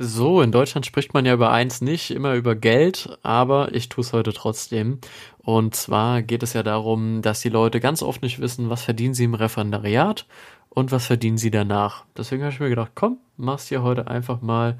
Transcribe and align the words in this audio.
So, 0.00 0.42
in 0.42 0.52
Deutschland 0.52 0.86
spricht 0.86 1.12
man 1.12 1.26
ja 1.26 1.34
über 1.34 1.50
eins 1.50 1.80
nicht, 1.80 2.12
immer 2.12 2.34
über 2.34 2.54
Geld, 2.54 3.18
aber 3.24 3.74
ich 3.74 3.88
tue 3.88 4.02
es 4.02 4.12
heute 4.12 4.32
trotzdem. 4.32 5.00
Und 5.38 5.74
zwar 5.74 6.22
geht 6.22 6.44
es 6.44 6.52
ja 6.52 6.62
darum, 6.62 7.20
dass 7.20 7.40
die 7.40 7.48
Leute 7.48 7.80
ganz 7.80 8.04
oft 8.04 8.22
nicht 8.22 8.38
wissen, 8.38 8.70
was 8.70 8.84
verdienen 8.84 9.14
sie 9.14 9.24
im 9.24 9.34
Referendariat 9.34 10.24
und 10.68 10.92
was 10.92 11.06
verdienen 11.06 11.36
sie 11.36 11.50
danach. 11.50 12.04
Deswegen 12.16 12.44
habe 12.44 12.52
ich 12.52 12.60
mir 12.60 12.68
gedacht, 12.68 12.92
komm, 12.94 13.18
machst 13.36 13.72
dir 13.72 13.82
heute 13.82 14.06
einfach 14.06 14.40
mal 14.40 14.78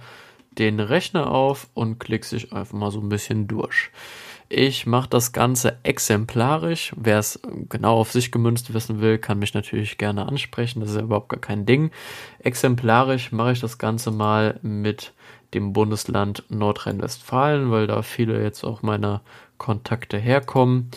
den 0.53 0.79
Rechner 0.79 1.33
auf 1.33 1.69
und 1.75 1.99
klickst 1.99 2.31
dich 2.31 2.53
einfach 2.53 2.79
mal 2.79 2.93
so 2.93 3.01
ein 3.01 3.09
bisschen 3.09 3.49
durch. 3.49 3.91
Ich 4.51 4.87
mache 4.87 5.11
das 5.11 5.33
Ganze 5.33 5.77
exemplarisch. 5.83 6.95
Wer 6.97 7.19
es 7.19 7.39
genau 7.69 7.99
auf 7.99 8.13
sich 8.13 8.33
gemünzt 8.33 8.73
wissen 8.73 9.01
will, 9.01 9.19
kann 9.19 9.39
mich 9.39 9.53
natürlich 9.53 9.99
gerne 9.99 10.27
ansprechen. 10.27 10.81
Das 10.81 10.91
ist 10.91 10.97
ja 10.97 11.03
überhaupt 11.03 11.29
gar 11.29 11.41
kein 11.41 11.67
Ding. 11.67 11.91
Exemplarisch 12.39 13.31
mache 13.31 13.53
ich 13.53 13.61
das 13.61 13.77
Ganze 13.77 14.11
mal 14.11 14.59
mit 14.63 15.13
dem 15.53 15.75
Bundesland 15.75 16.45
Nordrhein-Westfalen, 16.49 17.71
weil 17.71 17.87
da 17.87 18.03
viele 18.03 18.43
jetzt 18.43 18.65
auch 18.65 18.83
meiner 18.83 19.21
Kontakte 19.59 20.17
herkommen. 20.17 20.91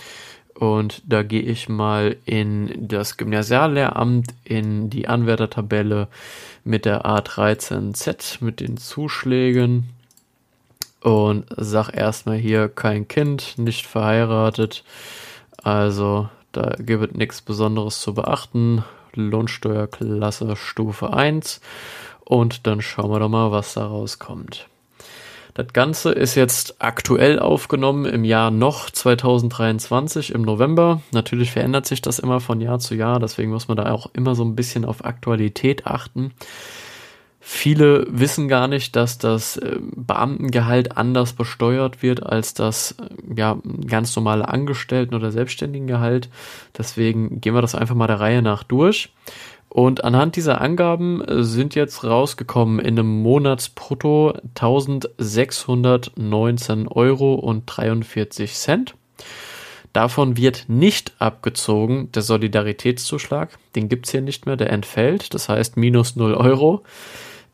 Und 0.55 1.01
da 1.05 1.23
gehe 1.23 1.41
ich 1.41 1.67
mal 1.67 2.17
in 2.25 2.87
das 2.87 3.17
Gymnasiallehramt, 3.17 4.27
in 4.45 4.89
die 4.89 5.07
Anwärtertabelle 5.07 6.07
mit 6.63 6.85
der 6.85 7.05
A13Z, 7.05 8.43
mit 8.43 8.59
den 8.59 8.77
Zuschlägen 8.77 9.89
und 11.01 11.45
sag 11.57 11.89
erstmal 11.91 12.37
hier 12.37 12.69
kein 12.69 13.07
Kind, 13.07 13.57
nicht 13.57 13.85
verheiratet. 13.85 14.83
Also 15.63 16.29
da 16.51 16.75
gibt 16.77 17.11
es 17.11 17.17
nichts 17.17 17.41
Besonderes 17.41 18.01
zu 18.01 18.13
beachten. 18.13 18.83
Lohnsteuerklasse 19.13 20.55
Stufe 20.55 21.13
1 21.13 21.59
und 22.23 22.65
dann 22.65 22.81
schauen 22.81 23.11
wir 23.11 23.19
doch 23.19 23.29
mal, 23.29 23.51
was 23.51 23.73
da 23.73 23.85
rauskommt. 23.85 24.67
Das 25.53 25.73
Ganze 25.73 26.13
ist 26.13 26.35
jetzt 26.35 26.75
aktuell 26.79 27.37
aufgenommen 27.37 28.05
im 28.05 28.23
Jahr 28.23 28.51
noch 28.51 28.89
2023 28.89 30.33
im 30.33 30.43
November. 30.43 31.01
Natürlich 31.11 31.51
verändert 31.51 31.85
sich 31.85 32.01
das 32.01 32.19
immer 32.19 32.39
von 32.39 32.61
Jahr 32.61 32.79
zu 32.79 32.95
Jahr, 32.95 33.19
deswegen 33.19 33.51
muss 33.51 33.67
man 33.67 33.75
da 33.75 33.91
auch 33.91 34.09
immer 34.13 34.33
so 34.33 34.45
ein 34.45 34.55
bisschen 34.55 34.85
auf 34.85 35.03
Aktualität 35.03 35.85
achten. 35.85 36.31
Viele 37.43 38.05
wissen 38.07 38.47
gar 38.47 38.67
nicht, 38.67 38.95
dass 38.95 39.17
das 39.17 39.57
äh, 39.57 39.79
Beamtengehalt 39.81 40.95
anders 40.95 41.33
besteuert 41.33 42.03
wird 42.03 42.21
als 42.21 42.53
das 42.53 42.91
äh, 42.91 43.05
ja, 43.35 43.57
ganz 43.87 44.15
normale 44.15 44.47
Angestellten- 44.47 45.15
oder 45.15 45.31
Selbstständigengehalt. 45.31 46.29
Deswegen 46.77 47.41
gehen 47.41 47.55
wir 47.55 47.63
das 47.63 47.73
einfach 47.73 47.95
mal 47.95 48.05
der 48.05 48.19
Reihe 48.19 48.43
nach 48.43 48.61
durch. 48.61 49.11
Und 49.69 50.03
anhand 50.03 50.35
dieser 50.35 50.61
Angaben 50.61 51.21
äh, 51.21 51.43
sind 51.43 51.73
jetzt 51.73 52.03
rausgekommen 52.03 52.77
in 52.77 52.99
einem 52.99 53.23
Monatsbrutto 53.23 54.35
1619 54.53 56.87
Euro 56.89 57.33
und 57.33 57.63
43 57.65 58.53
Cent. 58.53 58.93
Davon 59.93 60.37
wird 60.37 60.65
nicht 60.67 61.13
abgezogen 61.17 62.11
der 62.11 62.21
Solidaritätszuschlag. 62.21 63.49
Den 63.75 63.89
gibt's 63.89 64.11
hier 64.11 64.21
nicht 64.21 64.45
mehr, 64.45 64.57
der 64.57 64.69
entfällt. 64.69 65.33
Das 65.33 65.49
heißt 65.49 65.75
minus 65.75 66.15
0 66.15 66.35
Euro. 66.35 66.83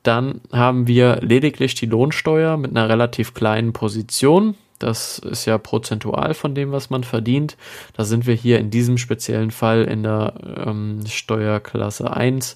Dann 0.08 0.42
haben 0.54 0.88
wir 0.88 1.18
lediglich 1.18 1.76
die 1.76 1.86
Lohnsteuer 1.86 2.56
mit 2.56 2.72
einer 2.72 2.88
relativ 2.88 3.34
kleinen 3.34 3.74
Position. 3.74 4.56
Das 4.80 5.20
ist 5.20 5.46
ja 5.46 5.58
prozentual 5.58 6.34
von 6.34 6.56
dem, 6.56 6.72
was 6.72 6.90
man 6.90 7.04
verdient. 7.04 7.58
Da 7.92 8.06
sind 8.06 8.26
wir 8.26 8.34
hier 8.34 8.60
in 8.60 8.70
diesem 8.70 8.98
speziellen 8.98 9.52
Fall 9.52 9.84
in 9.84 10.04
der 10.04 10.36
ähm, 10.66 11.02
Steuerklasse 11.06 12.16
1 12.16 12.56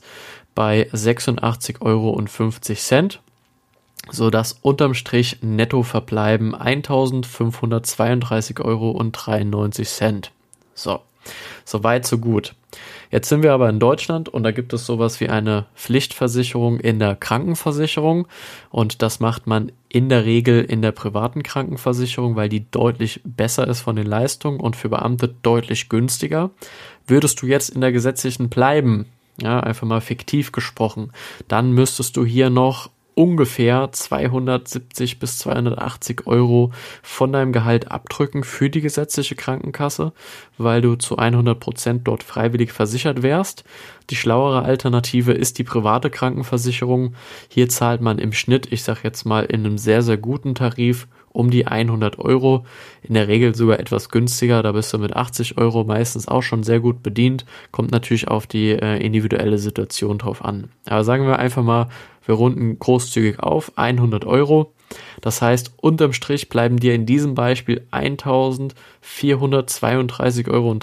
bei 0.55 0.87
86,50 0.93 1.81
Euro, 1.81 2.17
sodass 4.09 4.57
unterm 4.61 4.93
Strich 4.93 5.39
netto 5.41 5.83
verbleiben 5.83 6.55
1532,93 6.55 8.63
Euro. 8.63 8.97
So, 10.73 11.01
soweit, 11.65 12.05
so 12.05 12.17
gut. 12.17 12.55
Jetzt 13.11 13.27
sind 13.27 13.43
wir 13.43 13.51
aber 13.51 13.67
in 13.69 13.79
Deutschland 13.79 14.29
und 14.29 14.43
da 14.43 14.51
gibt 14.51 14.71
es 14.71 14.85
sowas 14.85 15.19
wie 15.19 15.27
eine 15.27 15.65
Pflichtversicherung 15.75 16.79
in 16.79 16.99
der 16.99 17.15
Krankenversicherung 17.15 18.27
und 18.69 19.01
das 19.01 19.19
macht 19.19 19.47
man 19.47 19.73
in 19.89 20.07
der 20.07 20.23
Regel 20.23 20.63
in 20.63 20.81
der 20.81 20.93
privaten 20.93 21.43
Krankenversicherung, 21.43 22.37
weil 22.37 22.47
die 22.47 22.71
deutlich 22.71 23.19
besser 23.25 23.67
ist 23.67 23.81
von 23.81 23.97
den 23.97 24.07
Leistungen 24.07 24.61
und 24.61 24.77
für 24.77 24.87
Beamte 24.87 25.35
deutlich 25.41 25.89
günstiger. 25.89 26.51
Würdest 27.05 27.41
du 27.41 27.47
jetzt 27.47 27.69
in 27.69 27.81
der 27.81 27.91
gesetzlichen 27.91 28.47
bleiben, 28.47 29.07
ja, 29.41 29.59
einfach 29.59 29.87
mal 29.87 30.01
fiktiv 30.01 30.53
gesprochen, 30.53 31.11
dann 31.49 31.73
müsstest 31.73 32.15
du 32.15 32.25
hier 32.25 32.49
noch 32.49 32.89
ungefähr 33.21 33.91
270 33.91 35.19
bis 35.19 35.37
280 35.37 36.25
Euro 36.25 36.71
von 37.03 37.31
deinem 37.31 37.51
Gehalt 37.51 37.91
abdrücken 37.91 38.43
für 38.43 38.71
die 38.71 38.81
gesetzliche 38.81 39.35
Krankenkasse, 39.35 40.11
weil 40.57 40.81
du 40.81 40.95
zu 40.95 41.17
100 41.17 41.59
Prozent 41.59 42.07
dort 42.07 42.23
freiwillig 42.23 42.71
versichert 42.71 43.21
wärst. 43.21 43.63
Die 44.09 44.15
schlauere 44.15 44.63
Alternative 44.63 45.33
ist 45.33 45.59
die 45.59 45.63
private 45.63 46.09
Krankenversicherung. 46.09 47.13
Hier 47.47 47.69
zahlt 47.69 48.01
man 48.01 48.17
im 48.17 48.33
Schnitt, 48.33 48.71
ich 48.71 48.81
sag 48.81 49.03
jetzt 49.03 49.23
mal 49.23 49.45
in 49.45 49.67
einem 49.67 49.77
sehr, 49.77 50.01
sehr 50.01 50.17
guten 50.17 50.55
Tarif, 50.55 51.07
um 51.33 51.49
die 51.49 51.67
100 51.67 52.19
Euro. 52.19 52.65
In 53.01 53.13
der 53.13 53.27
Regel 53.27 53.55
sogar 53.55 53.79
etwas 53.79 54.09
günstiger. 54.09 54.63
Da 54.63 54.71
bist 54.71 54.93
du 54.93 54.97
mit 54.97 55.15
80 55.15 55.57
Euro 55.57 55.83
meistens 55.83 56.27
auch 56.27 56.43
schon 56.43 56.63
sehr 56.63 56.79
gut 56.79 57.03
bedient. 57.03 57.45
Kommt 57.71 57.91
natürlich 57.91 58.27
auf 58.27 58.47
die 58.47 58.69
äh, 58.69 58.97
individuelle 58.97 59.57
Situation 59.57 60.17
drauf 60.17 60.43
an. 60.43 60.69
Aber 60.85 61.03
sagen 61.03 61.25
wir 61.25 61.39
einfach 61.39 61.63
mal, 61.63 61.89
wir 62.25 62.35
runden 62.35 62.77
großzügig 62.77 63.39
auf 63.39 63.71
100 63.77 64.25
Euro. 64.25 64.73
Das 65.21 65.41
heißt, 65.41 65.73
unterm 65.77 66.11
Strich 66.13 66.49
bleiben 66.49 66.77
dir 66.77 66.93
in 66.93 67.05
diesem 67.05 67.33
Beispiel 67.35 67.87
1432,93 67.91 70.49
Euro 70.49 70.77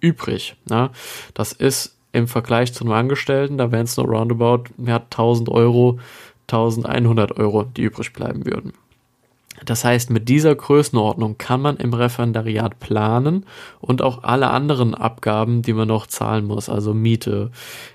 übrig. 0.00 0.56
Ja, 0.68 0.90
das 1.34 1.52
ist 1.52 1.96
im 2.12 2.28
Vergleich 2.28 2.72
zu 2.72 2.84
einem 2.84 2.94
Angestellten, 2.94 3.58
da 3.58 3.72
wären 3.72 3.84
es 3.84 3.96
nur 3.96 4.06
roundabout 4.06 4.64
ja, 4.78 4.96
1000 4.96 5.48
Euro, 5.48 5.98
1100 6.48 7.38
Euro, 7.38 7.64
die 7.64 7.82
übrig 7.82 8.12
bleiben 8.12 8.46
würden. 8.46 8.72
Das 9.64 9.84
heißt, 9.84 10.10
mit 10.10 10.28
dieser 10.28 10.54
Größenordnung 10.54 11.38
kann 11.38 11.60
man 11.60 11.76
im 11.76 11.92
Referendariat 11.92 12.78
planen 12.78 13.44
und 13.80 14.02
auch 14.02 14.22
alle 14.22 14.50
anderen 14.50 14.94
Abgaben, 14.94 15.62
die 15.62 15.72
man 15.72 15.88
noch 15.88 16.06
zahlen 16.06 16.46
muss, 16.46 16.68
also 16.68 16.94
Miete, 16.94 17.50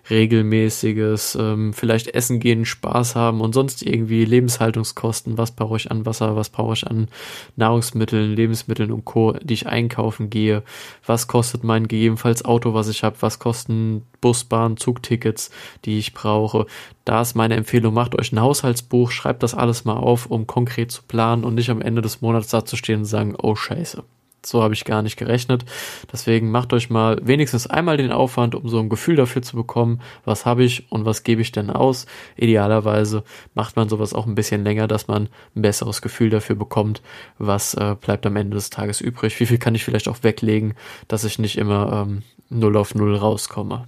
regelmäßiges, 0.10 1.36
ähm, 1.40 1.74
vielleicht 1.74 2.08
Essen 2.08 2.40
gehen, 2.40 2.66
Spaß 2.66 3.16
haben 3.16 3.42
und 3.42 3.54
sonst 3.54 3.82
irgendwie 3.82 4.26
Lebenshaltungskosten, 4.26 5.38
was 5.38 5.52
brauche 5.52 5.78
ich 5.78 5.92
an 5.92 6.06
Wasser, 6.06 6.36
was 6.36 6.50
brauche 6.50 6.74
ich 6.74 6.88
an 6.88 7.08
Nahrungsmitteln, 7.56 8.36
Lebensmitteln 8.36 8.92
und 8.92 9.06
Co., 9.06 9.34
die 9.42 9.54
ich 9.54 9.68
einkaufen 9.68 10.30
gehe, 10.30 10.64
was 11.06 11.28
kostet 11.28 11.64
mein 11.64 11.88
gegebenenfalls 11.88 12.46
Auto, 12.46 12.74
was 12.74 12.88
ich 12.90 13.04
habe, 13.04 13.18
was 13.22 13.40
kosten 13.40 14.04
Bus, 14.22 14.46
Bahn, 14.46 14.78
Zugtickets, 14.78 15.52
die 15.84 16.00
ich 16.00 16.14
brauche. 16.14 16.66
Da 17.06 17.22
ist 17.22 17.36
meine 17.36 17.56
Empfehlung, 17.56 17.94
macht 17.94 18.18
euch 18.18 18.32
ein 18.32 18.40
Haushaltsbuch, 18.40 19.12
schreibt 19.12 19.44
das 19.44 19.54
alles 19.54 19.84
mal 19.84 19.98
auf, 19.98 20.28
um 20.28 20.48
konkret 20.48 20.92
zu 20.92 21.04
planen 21.04 21.44
und 21.44 21.56
nicht 21.56 21.70
am 21.70 21.82
Ende 21.82 22.02
des 22.02 22.22
Monats 22.22 22.50
da 22.50 22.64
zu 22.64 22.78
stehen 22.78 23.00
und 23.00 23.06
sagen, 23.06 23.36
oh 23.42 23.56
scheiße. 23.56 24.04
So 24.46 24.62
habe 24.62 24.74
ich 24.74 24.84
gar 24.84 25.02
nicht 25.02 25.16
gerechnet. 25.16 25.64
Deswegen 26.12 26.52
macht 26.52 26.74
euch 26.74 26.90
mal 26.90 27.18
wenigstens 27.24 27.68
einmal 27.68 27.96
den 27.98 28.12
Aufwand, 28.12 28.56
um 28.56 28.68
so 28.68 28.80
ein 28.80 28.90
Gefühl 28.90 29.16
dafür 29.16 29.42
zu 29.42 29.56
bekommen, 29.56 30.02
was 30.26 30.46
habe 30.46 30.64
ich 30.64 30.92
und 30.92 31.06
was 31.06 31.24
gebe 31.24 31.42
ich 31.42 31.52
denn 31.52 31.70
aus. 31.70 32.08
Idealerweise 32.36 33.24
macht 33.54 33.76
man 33.76 33.88
sowas 33.88 34.14
auch 34.14 34.26
ein 34.26 34.36
bisschen 34.36 34.64
länger, 34.64 34.88
dass 34.88 35.08
man 35.08 35.30
ein 35.56 35.62
besseres 35.62 36.02
Gefühl 36.02 36.30
dafür 36.30 36.58
bekommt, 36.58 37.02
was 37.38 37.74
äh, 37.74 37.96
bleibt 38.00 38.26
am 38.26 38.36
Ende 38.36 38.56
des 38.56 38.70
Tages 38.70 39.00
übrig. 39.00 39.40
Wie 39.40 39.46
viel 39.46 39.60
kann 39.60 39.76
ich 39.76 39.86
vielleicht 39.86 40.10
auch 40.10 40.24
weglegen, 40.24 40.74
dass 41.08 41.24
ich 41.24 41.40
nicht 41.40 41.58
immer 41.58 42.06
ähm, 42.06 42.24
null 42.50 42.76
auf 42.76 42.96
null 42.96 43.16
rauskomme. 43.16 43.88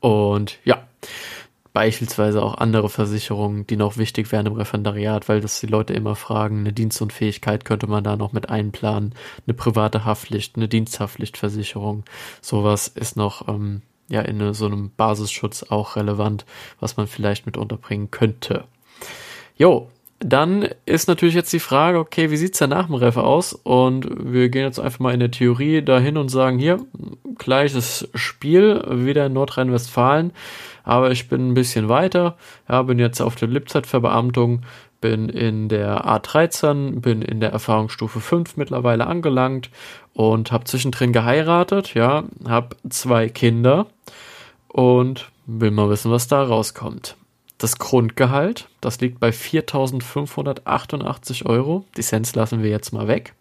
Und 0.00 0.58
ja, 0.64 0.84
beispielsweise 1.76 2.42
auch 2.42 2.54
andere 2.56 2.88
Versicherungen, 2.88 3.66
die 3.66 3.76
noch 3.76 3.98
wichtig 3.98 4.32
wären 4.32 4.46
im 4.46 4.54
Referendariat, 4.54 5.28
weil 5.28 5.42
das 5.42 5.60
die 5.60 5.66
Leute 5.66 5.92
immer 5.92 6.16
fragen, 6.16 6.60
eine 6.60 6.72
Dienstunfähigkeit 6.72 7.66
könnte 7.66 7.86
man 7.86 8.02
da 8.02 8.16
noch 8.16 8.32
mit 8.32 8.48
einplanen, 8.48 9.14
eine 9.46 9.52
private 9.52 10.06
Haftpflicht, 10.06 10.56
eine 10.56 10.68
Diensthaftpflichtversicherung, 10.68 12.04
sowas 12.40 12.88
ist 12.88 13.18
noch 13.18 13.46
ähm, 13.48 13.82
ja 14.08 14.22
in 14.22 14.54
so 14.54 14.64
einem 14.64 14.90
Basisschutz 14.96 15.64
auch 15.64 15.96
relevant, 15.96 16.46
was 16.80 16.96
man 16.96 17.08
vielleicht 17.08 17.44
mit 17.44 17.58
unterbringen 17.58 18.10
könnte. 18.10 18.64
Jo, 19.58 19.90
dann 20.18 20.68
ist 20.86 21.08
natürlich 21.08 21.34
jetzt 21.34 21.52
die 21.52 21.60
Frage, 21.60 21.98
okay, 21.98 22.30
wie 22.30 22.36
sieht's 22.36 22.58
denn 22.58 22.70
nach 22.70 22.86
dem 22.86 22.94
Ref 22.94 23.16
aus? 23.16 23.52
Und 23.52 24.08
wir 24.32 24.48
gehen 24.48 24.64
jetzt 24.64 24.80
einfach 24.80 24.98
mal 24.98 25.12
in 25.12 25.20
der 25.20 25.30
Theorie 25.30 25.82
dahin 25.82 26.16
und 26.16 26.30
sagen, 26.30 26.58
hier, 26.58 26.78
gleiches 27.36 28.08
Spiel, 28.14 28.82
wieder 28.88 29.26
in 29.26 29.34
Nordrhein-Westfalen, 29.34 30.32
aber 30.84 31.10
ich 31.10 31.28
bin 31.28 31.50
ein 31.50 31.54
bisschen 31.54 31.88
weiter, 31.88 32.36
ja, 32.68 32.82
bin 32.82 32.98
jetzt 32.98 33.20
auf 33.20 33.34
der 33.34 33.48
Lipzeitverbeamtung, 33.48 34.62
bin 35.00 35.28
in 35.28 35.68
der 35.68 36.06
A13, 36.06 37.00
bin 37.00 37.20
in 37.20 37.40
der 37.40 37.50
Erfahrungsstufe 37.50 38.20
5 38.20 38.56
mittlerweile 38.56 39.06
angelangt 39.06 39.70
und 40.14 40.50
habe 40.50 40.64
zwischendrin 40.64 41.12
geheiratet, 41.12 41.92
ja, 41.94 42.24
habe 42.48 42.76
zwei 42.88 43.28
Kinder 43.28 43.86
und 44.68 45.30
will 45.44 45.70
mal 45.70 45.90
wissen, 45.90 46.10
was 46.10 46.26
da 46.26 46.42
rauskommt. 46.42 47.16
Das 47.58 47.78
Grundgehalt, 47.78 48.68
das 48.80 49.00
liegt 49.00 49.20
bei 49.20 49.30
4.588 49.30 51.46
Euro. 51.46 51.84
Die 51.96 52.02
Cents 52.02 52.34
lassen 52.34 52.62
wir 52.62 52.70
jetzt 52.70 52.92
mal 52.92 53.08
weg. 53.08 53.34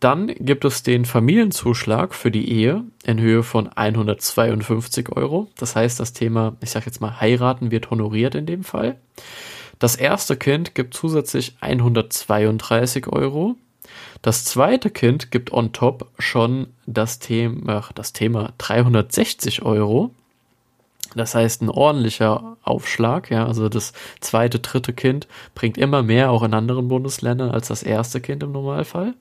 Dann 0.00 0.28
gibt 0.28 0.64
es 0.64 0.82
den 0.82 1.04
Familienzuschlag 1.04 2.14
für 2.14 2.30
die 2.30 2.50
Ehe 2.50 2.84
in 3.04 3.20
Höhe 3.20 3.42
von 3.42 3.68
152 3.68 5.14
Euro. 5.14 5.48
Das 5.58 5.76
heißt, 5.76 6.00
das 6.00 6.14
Thema, 6.14 6.56
ich 6.62 6.70
sage 6.70 6.86
jetzt 6.86 7.02
mal, 7.02 7.20
heiraten 7.20 7.70
wird 7.70 7.90
honoriert 7.90 8.34
in 8.34 8.46
dem 8.46 8.64
Fall. 8.64 8.96
Das 9.78 9.96
erste 9.96 10.36
Kind 10.36 10.74
gibt 10.74 10.94
zusätzlich 10.94 11.56
132 11.60 13.08
Euro. 13.08 13.56
Das 14.22 14.44
zweite 14.44 14.90
Kind 14.90 15.30
gibt 15.30 15.52
on 15.52 15.72
top 15.72 16.10
schon 16.18 16.68
das 16.86 17.18
Thema, 17.18 17.84
das 17.94 18.14
Thema 18.14 18.54
360 18.56 19.62
Euro. 19.62 20.14
Das 21.14 21.34
heißt, 21.34 21.62
ein 21.62 21.70
ordentlicher 21.70 22.56
Aufschlag, 22.62 23.30
ja, 23.30 23.46
also 23.46 23.68
das 23.68 23.92
zweite, 24.20 24.60
dritte 24.60 24.92
Kind 24.92 25.26
bringt 25.54 25.78
immer 25.78 26.02
mehr 26.02 26.30
auch 26.30 26.42
in 26.42 26.54
anderen 26.54 26.88
Bundesländern 26.88 27.50
als 27.50 27.68
das 27.68 27.82
erste 27.82 28.20
Kind 28.20 28.42
im 28.42 28.52
Normalfall. 28.52 29.14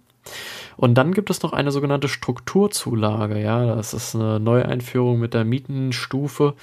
Und 0.79 0.93
dann 0.93 1.13
gibt 1.13 1.29
es 1.29 1.43
noch 1.43 1.51
eine 1.51 1.73
sogenannte 1.73 2.07
Strukturzulage. 2.07 3.37
Ja, 3.37 3.75
das 3.75 3.93
ist 3.93 4.15
eine 4.15 4.39
Neueinführung 4.39 5.19
mit 5.19 5.33
der 5.33 5.43
Mietenstufe. 5.43 6.53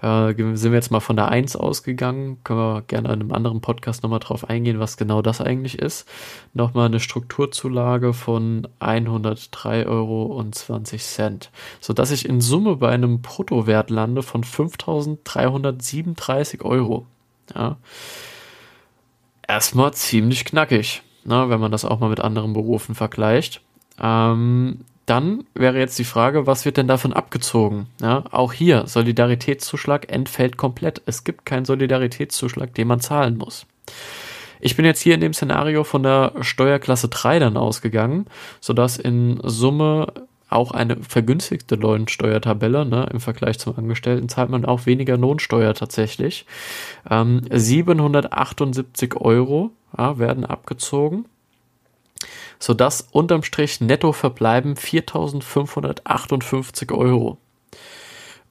Äh, 0.00 0.34
sind 0.54 0.70
wir 0.70 0.74
jetzt 0.74 0.92
mal 0.92 1.00
von 1.00 1.16
der 1.16 1.30
1 1.30 1.56
ausgegangen. 1.56 2.38
Können 2.44 2.60
wir 2.60 2.82
gerne 2.82 3.08
in 3.08 3.14
einem 3.14 3.32
anderen 3.32 3.60
Podcast 3.60 4.04
nochmal 4.04 4.20
drauf 4.20 4.48
eingehen, 4.48 4.78
was 4.78 4.96
genau 4.96 5.20
das 5.20 5.40
eigentlich 5.40 5.80
ist. 5.80 6.06
Nochmal 6.54 6.86
eine 6.86 7.00
Strukturzulage 7.00 8.12
von 8.12 8.68
103,20 8.78 9.86
Euro, 9.88 10.44
sodass 11.80 12.12
ich 12.12 12.28
in 12.28 12.40
Summe 12.40 12.76
bei 12.76 12.90
einem 12.90 13.20
Bruttowert 13.20 13.90
lande 13.90 14.22
von 14.22 14.44
5.337 14.44 16.64
Euro. 16.64 17.04
Ja. 17.52 17.78
Erstmal 19.48 19.92
ziemlich 19.92 20.44
knackig 20.44 21.02
ne, 21.26 21.50
wenn 21.50 21.60
man 21.60 21.72
das 21.72 21.84
auch 21.84 22.00
mal 22.00 22.10
mit 22.10 22.20
anderen 22.20 22.52
Berufen 22.52 22.94
vergleicht. 22.94 23.60
Ähm, 24.00 24.80
dann 25.06 25.44
wäre 25.54 25.78
jetzt 25.78 25.98
die 25.98 26.04
Frage, 26.04 26.46
was 26.46 26.64
wird 26.64 26.76
denn 26.76 26.88
davon 26.88 27.12
abgezogen? 27.12 27.86
Ja, 28.00 28.24
auch 28.32 28.52
hier, 28.52 28.86
Solidaritätszuschlag 28.86 30.10
entfällt 30.10 30.56
komplett. 30.56 31.02
Es 31.06 31.22
gibt 31.22 31.46
keinen 31.46 31.64
Solidaritätszuschlag, 31.64 32.74
den 32.74 32.88
man 32.88 33.00
zahlen 33.00 33.38
muss. 33.38 33.66
Ich 34.58 34.74
bin 34.74 34.84
jetzt 34.84 35.00
hier 35.00 35.14
in 35.14 35.20
dem 35.20 35.32
Szenario 35.32 35.84
von 35.84 36.02
der 36.02 36.32
Steuerklasse 36.40 37.08
3 37.08 37.38
dann 37.38 37.56
ausgegangen, 37.56 38.26
sodass 38.60 38.96
in 38.98 39.38
Summe 39.44 40.12
auch 40.48 40.70
eine 40.70 41.02
vergünstigte 41.02 41.74
Lohnsteuertabelle, 41.74 42.84
ne, 42.84 43.08
im 43.12 43.18
Vergleich 43.20 43.58
zum 43.58 43.76
Angestellten 43.76 44.28
zahlt 44.28 44.50
man 44.50 44.64
auch 44.64 44.86
weniger 44.86 45.16
Lohnsteuer 45.16 45.74
tatsächlich. 45.74 46.46
Ähm, 47.10 47.42
778 47.50 49.16
Euro 49.16 49.72
ja, 49.96 50.18
werden 50.18 50.44
abgezogen, 50.44 51.24
sodass 52.58 53.08
unterm 53.10 53.42
Strich 53.42 53.80
netto 53.80 54.12
verbleiben 54.12 54.74
4.558 54.74 56.96
Euro. 56.96 57.38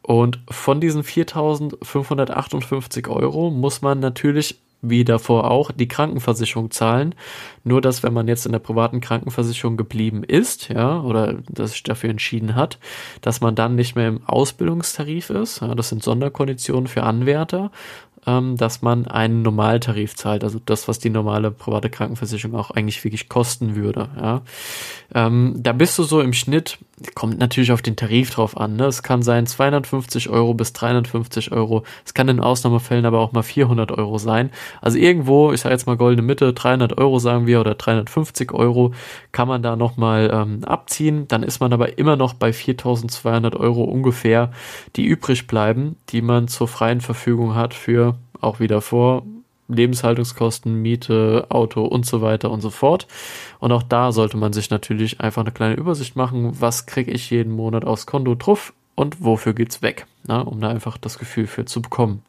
Und 0.01 0.39
von 0.49 0.81
diesen 0.81 1.03
4.558 1.03 3.09
Euro 3.09 3.49
muss 3.49 3.81
man 3.81 3.99
natürlich 3.99 4.59
wie 4.89 5.03
davor 5.03 5.49
auch 5.51 5.71
die 5.71 5.87
Krankenversicherung 5.87 6.71
zahlen. 6.71 7.15
Nur 7.63 7.81
dass 7.81 8.03
wenn 8.03 8.13
man 8.13 8.27
jetzt 8.27 8.45
in 8.45 8.51
der 8.51 8.59
privaten 8.59 9.01
Krankenversicherung 9.01 9.77
geblieben 9.77 10.23
ist, 10.23 10.69
ja, 10.69 11.01
oder 11.01 11.35
dass 11.49 11.71
sich 11.71 11.83
dafür 11.83 12.09
entschieden 12.09 12.55
hat, 12.55 12.79
dass 13.21 13.41
man 13.41 13.55
dann 13.55 13.75
nicht 13.75 13.95
mehr 13.95 14.07
im 14.07 14.23
Ausbildungstarif 14.25 15.29
ist, 15.29 15.61
ja, 15.61 15.73
das 15.73 15.89
sind 15.89 16.03
Sonderkonditionen 16.03 16.87
für 16.87 17.03
Anwärter, 17.03 17.71
ähm, 18.27 18.57
dass 18.57 18.81
man 18.81 19.07
einen 19.07 19.41
Normaltarif 19.41 20.15
zahlt, 20.15 20.43
also 20.43 20.59
das, 20.65 20.87
was 20.87 20.99
die 20.99 21.09
normale 21.09 21.51
private 21.51 21.89
Krankenversicherung 21.89 22.57
auch 22.57 22.71
eigentlich 22.71 23.03
wirklich 23.03 23.29
kosten 23.29 23.75
würde. 23.75 24.09
Ja. 24.19 24.41
Ähm, 25.13 25.55
da 25.57 25.73
bist 25.73 25.97
du 25.99 26.03
so 26.03 26.21
im 26.21 26.33
Schnitt, 26.33 26.77
kommt 27.13 27.37
natürlich 27.37 27.71
auf 27.71 27.81
den 27.81 27.95
Tarif 27.95 28.31
drauf 28.31 28.57
an. 28.57 28.75
Ne? 28.75 28.85
Es 28.85 29.03
kann 29.03 29.21
sein 29.21 29.45
250 29.45 30.29
Euro 30.29 30.53
bis 30.53 30.73
350 30.73 31.51
Euro. 31.51 31.83
Es 32.05 32.13
kann 32.13 32.27
in 32.29 32.39
Ausnahmefällen 32.39 33.05
aber 33.05 33.19
auch 33.19 33.31
mal 33.31 33.43
400 33.43 33.91
Euro 33.91 34.17
sein. 34.17 34.49
Also 34.81 34.97
irgendwo, 34.97 35.51
ich 35.51 35.61
sage 35.61 35.73
jetzt 35.73 35.87
mal 35.87 35.97
goldene 35.97 36.25
Mitte, 36.25 36.53
300 36.53 36.97
Euro 36.97 37.19
sagen 37.19 37.47
wir 37.47 37.59
oder 37.59 37.75
350 37.75 38.51
Euro 38.53 38.93
kann 39.31 39.47
man 39.47 39.63
da 39.63 39.75
nochmal 39.75 40.29
ähm, 40.33 40.63
abziehen. 40.63 41.27
Dann 41.27 41.43
ist 41.43 41.59
man 41.59 41.73
aber 41.73 41.97
immer 41.97 42.15
noch 42.15 42.33
bei 42.33 42.53
4200 42.53 43.55
Euro 43.55 43.83
ungefähr, 43.83 44.51
die 44.95 45.05
übrig 45.05 45.47
bleiben, 45.47 45.97
die 46.09 46.21
man 46.21 46.47
zur 46.47 46.67
freien 46.67 47.01
Verfügung 47.01 47.55
hat 47.55 47.73
für 47.73 48.15
auch 48.41 48.59
wieder 48.59 48.81
vor 48.81 49.23
Lebenshaltungskosten, 49.67 50.81
Miete, 50.81 51.47
Auto 51.49 51.83
und 51.85 52.05
so 52.05 52.21
weiter 52.21 52.51
und 52.51 52.61
so 52.61 52.69
fort. 52.69 53.07
Und 53.59 53.71
auch 53.71 53.83
da 53.83 54.11
sollte 54.11 54.37
man 54.37 54.53
sich 54.53 54.69
natürlich 54.69 55.21
einfach 55.21 55.41
eine 55.41 55.51
kleine 55.51 55.75
Übersicht 55.75 56.15
machen, 56.15 56.59
was 56.59 56.85
kriege 56.85 57.11
ich 57.11 57.29
jeden 57.29 57.51
Monat 57.51 57.85
aufs 57.85 58.05
Konto 58.05 58.35
drauf 58.35 58.73
und 58.95 59.23
wofür 59.23 59.53
geht's 59.53 59.81
weg, 59.81 60.05
na, 60.25 60.41
um 60.41 60.61
da 60.61 60.69
einfach 60.69 60.97
das 60.97 61.17
Gefühl 61.17 61.47
für 61.47 61.65
zu 61.65 61.81
bekommen. 61.81 62.23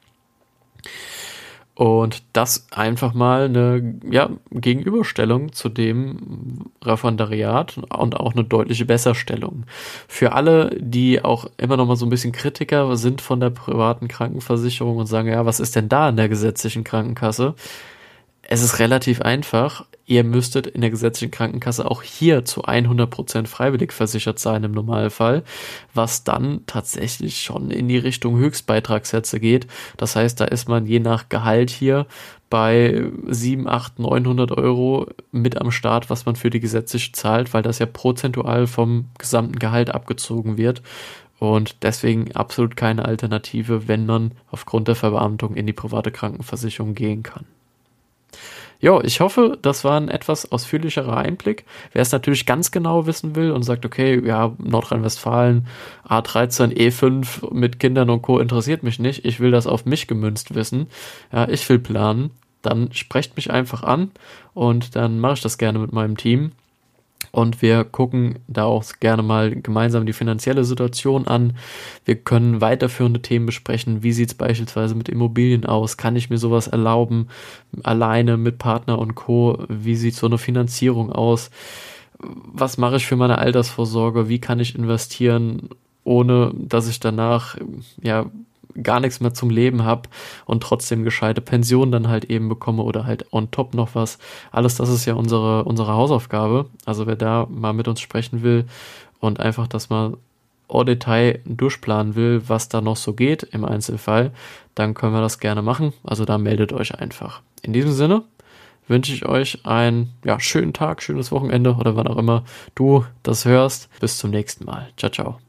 Und 1.76 2.22
das 2.32 2.68
einfach 2.70 3.12
mal 3.12 3.44
eine 3.44 4.00
ja, 4.10 4.30
Gegenüberstellung 4.50 5.52
zu 5.52 5.68
dem 5.68 6.70
Referendariat 6.82 7.76
und 7.76 8.16
auch 8.16 8.32
eine 8.32 8.44
deutliche 8.44 8.86
Besserstellung. 8.86 9.64
Für 10.08 10.32
alle, 10.32 10.74
die 10.80 11.22
auch 11.22 11.50
immer 11.58 11.76
noch 11.76 11.86
mal 11.86 11.96
so 11.96 12.06
ein 12.06 12.10
bisschen 12.10 12.32
Kritiker 12.32 12.96
sind 12.96 13.20
von 13.20 13.40
der 13.40 13.50
privaten 13.50 14.08
Krankenversicherung 14.08 14.96
und 14.96 15.06
sagen, 15.06 15.28
ja, 15.28 15.44
was 15.44 15.60
ist 15.60 15.76
denn 15.76 15.90
da 15.90 16.08
in 16.08 16.16
der 16.16 16.30
gesetzlichen 16.30 16.82
Krankenkasse? 16.82 17.54
Es 18.48 18.62
ist 18.62 18.78
relativ 18.78 19.20
einfach 19.20 19.84
ihr 20.06 20.22
müsstet 20.22 20.68
in 20.68 20.80
der 20.80 20.90
gesetzlichen 20.90 21.32
Krankenkasse 21.32 21.90
auch 21.90 22.02
hier 22.02 22.44
zu 22.44 22.64
100% 22.64 23.46
freiwillig 23.46 23.92
versichert 23.92 24.38
sein 24.38 24.62
im 24.64 24.72
Normalfall, 24.72 25.42
was 25.92 26.24
dann 26.24 26.60
tatsächlich 26.66 27.42
schon 27.42 27.70
in 27.70 27.88
die 27.88 27.98
Richtung 27.98 28.38
Höchstbeitragssätze 28.38 29.40
geht. 29.40 29.66
Das 29.96 30.14
heißt, 30.14 30.40
da 30.40 30.44
ist 30.44 30.68
man 30.68 30.86
je 30.86 31.00
nach 31.00 31.28
Gehalt 31.28 31.70
hier 31.70 32.06
bei 32.48 33.10
7, 33.26 33.68
8, 33.68 33.98
900 33.98 34.52
Euro 34.52 35.08
mit 35.32 35.60
am 35.60 35.72
Start, 35.72 36.08
was 36.08 36.24
man 36.24 36.36
für 36.36 36.50
die 36.50 36.60
gesetzliche 36.60 37.10
zahlt, 37.10 37.52
weil 37.52 37.62
das 37.62 37.80
ja 37.80 37.86
prozentual 37.86 38.68
vom 38.68 39.06
gesamten 39.18 39.58
Gehalt 39.58 39.92
abgezogen 39.92 40.56
wird. 40.56 40.82
Und 41.38 41.82
deswegen 41.82 42.34
absolut 42.34 42.76
keine 42.76 43.04
Alternative, 43.04 43.88
wenn 43.88 44.06
man 44.06 44.32
aufgrund 44.50 44.86
der 44.88 44.94
Verbeamtung 44.94 45.54
in 45.54 45.66
die 45.66 45.74
private 45.74 46.12
Krankenversicherung 46.12 46.94
gehen 46.94 47.24
kann. 47.24 47.44
Jo, 48.78 49.00
ich 49.02 49.20
hoffe, 49.20 49.58
das 49.62 49.84
war 49.84 49.98
ein 49.98 50.08
etwas 50.08 50.52
ausführlicherer 50.52 51.16
Einblick. 51.16 51.64
Wer 51.92 52.02
es 52.02 52.12
natürlich 52.12 52.44
ganz 52.44 52.70
genau 52.70 53.06
wissen 53.06 53.34
will 53.34 53.50
und 53.50 53.62
sagt, 53.62 53.86
okay, 53.86 54.20
ja, 54.24 54.54
Nordrhein-Westfalen, 54.58 55.66
A13, 56.06 56.76
E5 56.76 57.54
mit 57.54 57.80
Kindern 57.80 58.10
und 58.10 58.22
Co. 58.22 58.38
interessiert 58.38 58.82
mich 58.82 58.98
nicht. 58.98 59.24
Ich 59.24 59.40
will 59.40 59.50
das 59.50 59.66
auf 59.66 59.86
mich 59.86 60.06
gemünzt 60.06 60.54
wissen. 60.54 60.88
Ja, 61.32 61.48
ich 61.48 61.66
will 61.68 61.78
planen. 61.78 62.30
Dann 62.60 62.92
sprecht 62.92 63.36
mich 63.36 63.50
einfach 63.50 63.82
an 63.82 64.10
und 64.52 64.94
dann 64.94 65.20
mache 65.20 65.34
ich 65.34 65.40
das 65.40 65.56
gerne 65.56 65.78
mit 65.78 65.92
meinem 65.92 66.16
Team. 66.16 66.52
Und 67.36 67.60
wir 67.60 67.84
gucken 67.84 68.38
da 68.48 68.64
auch 68.64 68.82
gerne 68.98 69.22
mal 69.22 69.54
gemeinsam 69.54 70.06
die 70.06 70.14
finanzielle 70.14 70.64
Situation 70.64 71.26
an. 71.26 71.52
Wir 72.06 72.16
können 72.16 72.62
weiterführende 72.62 73.20
Themen 73.20 73.44
besprechen. 73.44 74.02
Wie 74.02 74.12
sieht 74.12 74.30
es 74.30 74.34
beispielsweise 74.34 74.94
mit 74.94 75.10
Immobilien 75.10 75.66
aus? 75.66 75.98
Kann 75.98 76.16
ich 76.16 76.30
mir 76.30 76.38
sowas 76.38 76.66
erlauben? 76.66 77.28
Alleine 77.82 78.38
mit 78.38 78.56
Partner 78.56 78.98
und 78.98 79.16
Co. 79.16 79.62
Wie 79.68 79.96
sieht 79.96 80.14
so 80.14 80.26
eine 80.26 80.38
Finanzierung 80.38 81.12
aus? 81.12 81.50
Was 82.18 82.78
mache 82.78 82.96
ich 82.96 83.06
für 83.06 83.16
meine 83.16 83.36
Altersvorsorge? 83.36 84.30
Wie 84.30 84.38
kann 84.38 84.58
ich 84.58 84.74
investieren, 84.74 85.68
ohne 86.04 86.54
dass 86.54 86.88
ich 86.88 87.00
danach 87.00 87.58
ja 88.02 88.30
gar 88.82 89.00
nichts 89.00 89.20
mehr 89.20 89.34
zum 89.34 89.50
Leben 89.50 89.84
habe 89.84 90.08
und 90.44 90.62
trotzdem 90.62 91.04
gescheite 91.04 91.40
Pension 91.40 91.92
dann 91.92 92.08
halt 92.08 92.26
eben 92.26 92.48
bekomme 92.48 92.82
oder 92.82 93.06
halt 93.06 93.32
on 93.32 93.50
top 93.50 93.74
noch 93.74 93.94
was. 93.94 94.18
Alles 94.52 94.76
das 94.76 94.88
ist 94.88 95.04
ja 95.06 95.14
unsere, 95.14 95.64
unsere 95.64 95.92
Hausaufgabe. 95.92 96.66
Also 96.84 97.06
wer 97.06 97.16
da 97.16 97.46
mal 97.50 97.72
mit 97.72 97.88
uns 97.88 98.00
sprechen 98.00 98.42
will 98.42 98.66
und 99.20 99.40
einfach 99.40 99.66
das 99.66 99.90
mal 99.90 100.16
au 100.68 100.84
Detail 100.84 101.40
durchplanen 101.44 102.14
will, 102.14 102.42
was 102.46 102.68
da 102.68 102.80
noch 102.80 102.96
so 102.96 103.12
geht 103.12 103.44
im 103.44 103.64
Einzelfall, 103.64 104.32
dann 104.74 104.94
können 104.94 105.14
wir 105.14 105.20
das 105.20 105.38
gerne 105.38 105.62
machen. 105.62 105.92
Also 106.02 106.24
da 106.24 106.38
meldet 106.38 106.72
euch 106.72 106.98
einfach. 106.98 107.40
In 107.62 107.72
diesem 107.72 107.92
Sinne 107.92 108.24
wünsche 108.88 109.12
ich 109.12 109.26
euch 109.26 109.64
einen 109.64 110.12
ja, 110.24 110.38
schönen 110.40 110.72
Tag, 110.72 111.02
schönes 111.02 111.32
Wochenende 111.32 111.74
oder 111.74 111.96
wann 111.96 112.06
auch 112.06 112.16
immer 112.16 112.44
du 112.74 113.04
das 113.22 113.44
hörst. 113.44 113.88
Bis 114.00 114.18
zum 114.18 114.30
nächsten 114.30 114.64
Mal. 114.64 114.88
Ciao, 114.96 115.10
ciao. 115.10 115.38